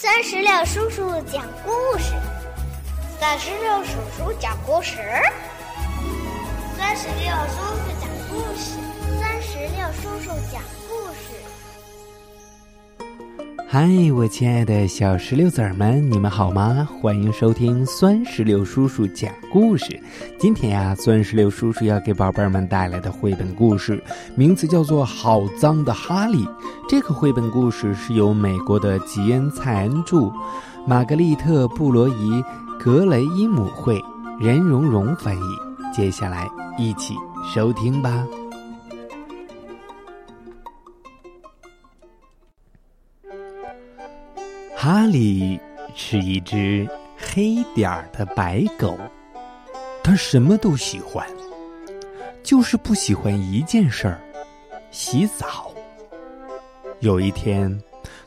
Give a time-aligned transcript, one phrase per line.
[0.00, 2.12] 三十六叔叔讲故事，
[3.18, 4.96] 三十六叔叔讲故事，
[6.76, 8.78] 三十六叔叔讲故事，
[9.20, 10.77] 三十六叔叔讲。
[13.70, 13.86] 嗨，
[14.16, 16.88] 我亲爱的小石榴籽儿们，你们好吗？
[17.02, 20.00] 欢迎收听酸石榴叔叔讲故事。
[20.38, 24.02] 今天呀，酸石榴叔叔要给宝贝儿们带来的绘本故事，
[24.34, 26.46] 名字叫做《好脏的哈利》。
[26.88, 30.32] 这个绘本故事是由美国的吉恩·蔡恩著，
[30.86, 32.42] 玛格丽特·布罗伊·
[32.78, 34.02] 格雷伊姆绘，
[34.40, 35.40] 任蓉蓉翻译。
[35.94, 36.48] 接下来
[36.78, 37.14] 一起
[37.54, 38.24] 收听吧。
[44.80, 45.58] 哈利
[45.96, 48.96] 是一只黑点儿的白狗，
[50.04, 51.26] 它什么都喜欢，
[52.44, 54.20] 就是不喜欢一件事儿——
[54.92, 55.72] 洗澡。
[57.00, 57.76] 有一天，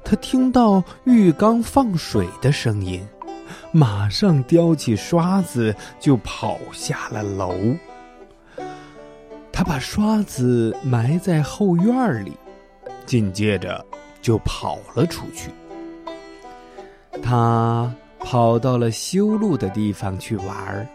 [0.03, 3.01] 他听到浴缸放水的声音，
[3.71, 7.55] 马上叼起刷子就跑下了楼。
[9.53, 12.33] 他把刷子埋在后院里，
[13.05, 13.85] 紧接着
[14.21, 15.49] 就跑了出去。
[17.23, 20.87] 他跑到了修路的地方去玩儿，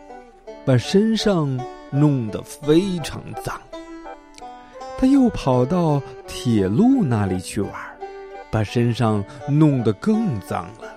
[0.64, 1.58] 把身上
[1.90, 3.60] 弄得非常脏。
[4.98, 7.96] 他又跑到铁路那里去玩儿，
[8.50, 10.88] 把身上弄得更脏了。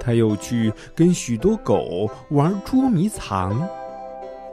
[0.00, 3.68] 他又去跟许多狗玩捉迷藏，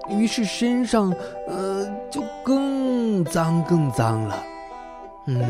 [0.09, 1.13] 于是身上
[1.47, 4.43] 呃就更脏更脏了。
[5.27, 5.41] 嗯，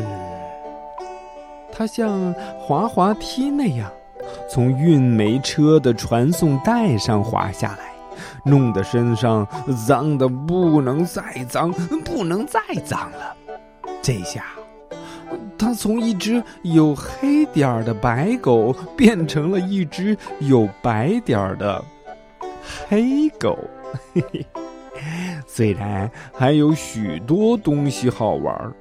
[1.72, 3.90] 他像滑滑梯那样。
[4.48, 7.92] 从运煤车的传送带上滑下来，
[8.44, 9.46] 弄得身上
[9.86, 11.72] 脏的不能再脏，
[12.04, 13.36] 不能再脏了。
[14.00, 14.44] 这下，
[15.58, 21.84] 他从一只有黑点儿的白狗变成了一只有白点儿的
[22.88, 23.58] 黑狗。
[24.14, 24.46] 嘿嘿，
[25.46, 28.72] 虽然还有许多东西好玩，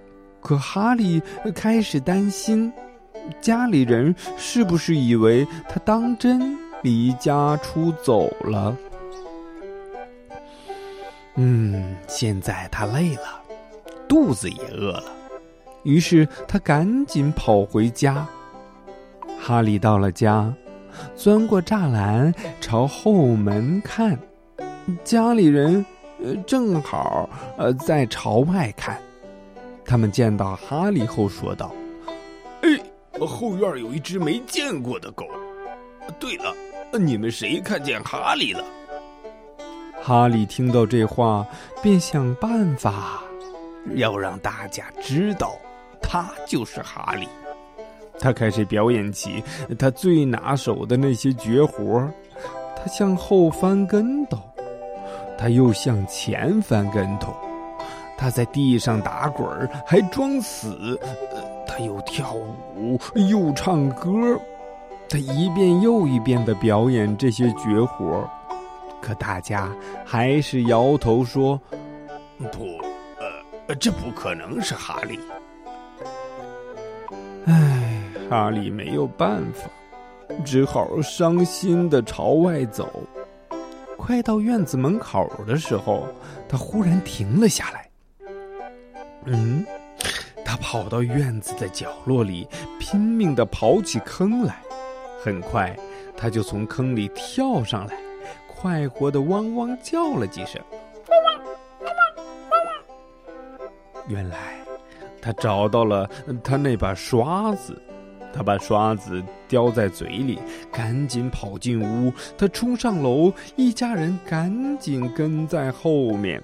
[0.41, 1.21] 可哈利
[1.55, 2.71] 开始担心。
[3.41, 8.75] 家里人是不是以为他当真离家出走了？
[11.35, 13.41] 嗯，现在他累了，
[14.07, 15.03] 肚子也饿了，
[15.83, 18.27] 于是他赶紧跑回家。
[19.39, 20.53] 哈利到了家，
[21.15, 24.17] 钻过栅栏朝后门看，
[25.03, 25.85] 家里人
[26.23, 28.97] 呃正好呃在朝外看。
[29.83, 31.71] 他们见到哈利后说道：“。”
[33.25, 35.25] 后院有一只没见过的狗。
[36.19, 36.53] 对了，
[36.99, 38.63] 你们谁看见哈利了？
[40.01, 41.45] 哈利听到这话，
[41.81, 43.23] 便想办法
[43.95, 45.57] 要让大家知道
[45.99, 47.27] 他就是哈利。
[48.19, 49.43] 他开始表演起
[49.77, 52.07] 他最拿手的那些绝活
[52.77, 54.37] 他向后翻跟头，
[55.37, 57.35] 他又向前翻跟头，
[58.15, 59.47] 他在地上打滚
[59.87, 60.99] 还装死。
[61.77, 64.39] 他又跳舞又唱歌，
[65.09, 68.25] 他一遍又一遍的表演这些绝活，
[69.01, 69.69] 可大家
[70.05, 71.59] 还是摇头说
[72.53, 72.63] ：“不，
[73.67, 75.19] 呃，这不可能是哈利。”
[77.45, 79.69] 唉，哈利没有办法，
[80.45, 82.89] 只好伤心的朝外走。
[83.97, 86.07] 快到院子门口的时候，
[86.47, 87.89] 他忽然停了下来。
[89.25, 89.65] 嗯。
[90.55, 92.47] 他跑到院子的角落里，
[92.79, 94.55] 拼命的刨起坑来。
[95.21, 95.77] 很快，
[96.15, 97.97] 他就从坑里跳上来，
[98.47, 100.61] 快活的汪汪叫了几声。
[104.07, 104.55] 原来，
[105.21, 106.09] 他找到了
[106.41, 107.77] 他那把刷子。
[108.33, 110.39] 他把刷子叼在嘴里，
[110.71, 112.13] 赶紧跑进屋。
[112.37, 116.41] 他冲上楼，一家人赶紧跟在后面。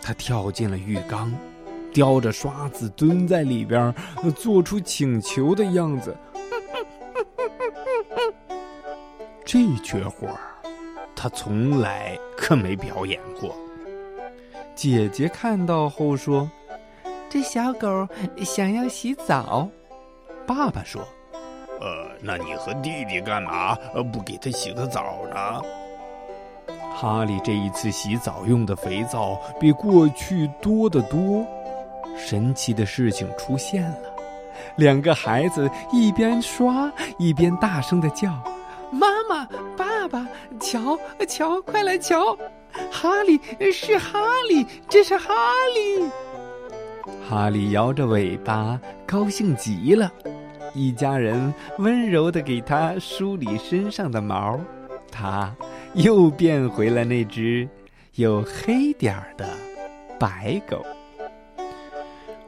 [0.00, 1.30] 他跳进了浴缸。
[1.92, 3.92] 叼着刷子蹲在里边，
[4.36, 6.16] 做出请求的样子。
[9.44, 10.38] 这绝活儿，
[11.16, 13.56] 他从来可没表演过。
[14.74, 16.48] 姐姐看到后说
[17.28, 18.06] ：“这小狗
[18.44, 19.68] 想要洗澡。”
[20.46, 21.02] 爸爸说
[21.80, 23.74] ：“呃，那你和弟弟干嘛
[24.12, 25.60] 不给他洗个澡呢？”
[26.94, 31.46] 哈利这一次洗澡用的肥皂比过去多得多。
[32.18, 33.96] 神奇的事情出现了，
[34.76, 38.30] 两个孩子一边刷一边大声的叫
[38.92, 40.26] ：“妈妈，爸爸，
[40.60, 42.36] 瞧瞧，快来瞧！
[42.90, 43.40] 哈利
[43.72, 45.32] 是哈利，这是哈
[45.74, 46.10] 利！”
[47.28, 50.12] 哈利摇着尾巴，高兴极了。
[50.74, 54.60] 一家人温柔的给它梳理身上的毛，
[55.10, 55.54] 它
[55.94, 57.66] 又变回了那只
[58.16, 59.48] 有黑点儿的
[60.18, 60.84] 白狗。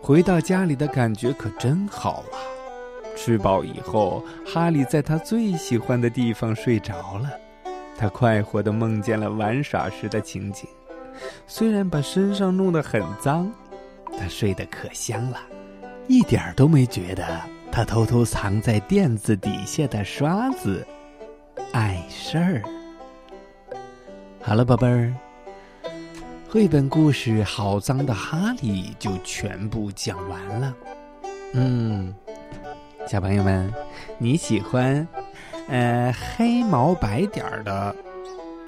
[0.03, 2.37] 回到家里的感觉可真好啊！
[3.17, 7.31] 吃饱以后，哈利在他最喜欢的地方睡着了。
[7.99, 10.67] 他快活的梦见了玩耍时的情景，
[11.47, 13.53] 虽然把身上弄得很脏，
[14.19, 15.39] 他睡得可香了，
[16.09, 17.39] 一点儿都没觉得
[17.71, 20.87] 他偷偷藏在垫子底下的刷子
[21.73, 22.63] 碍事儿。
[24.41, 25.15] 好了，宝贝儿，
[26.53, 30.75] 绘本故事《好脏的哈利》就全部讲完了。
[31.55, 32.13] 嗯。
[33.07, 33.73] 小朋友们，
[34.19, 35.07] 你喜欢，
[35.69, 37.95] 呃，黑毛白点儿的，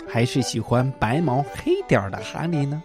[0.08, 2.81] 还是喜欢白毛黑点儿的哈利呢？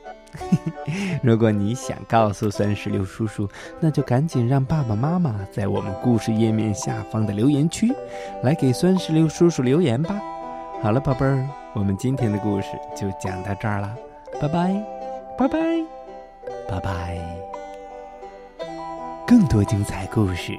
[1.21, 3.47] 如果你想告诉酸石榴叔叔，
[3.79, 7.93] 那就赶紧让爸爸妈妈在我们故事页面下方的留言区
[8.41, 10.19] 来给酸石榴叔叔留言吧。
[10.81, 13.95] 好了，宝贝儿，我们今天的故事就讲到这儿了，
[14.39, 14.71] 拜拜，
[15.35, 15.59] 拜拜，
[16.67, 17.17] 拜拜。
[19.25, 20.53] 更多精彩故事。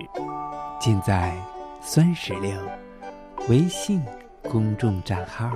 [0.81, 1.33] 尽在
[1.81, 2.53] 酸石榴
[3.49, 4.03] 微信
[4.51, 5.51] 公众账号。